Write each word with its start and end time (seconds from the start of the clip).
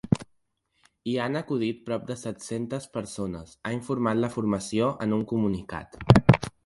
Hi 1.09 1.17
han 1.25 1.37
acudit 1.41 1.83
prop 1.89 2.07
de 2.07 2.17
set-centes 2.21 2.87
persones, 2.97 3.53
ha 3.69 3.75
informat 3.77 4.23
la 4.23 4.31
formació 4.39 4.89
en 5.07 5.15
un 5.19 5.27
comunicat. 5.35 5.99